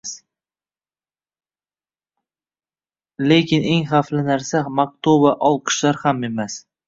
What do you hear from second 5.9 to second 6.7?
ham emas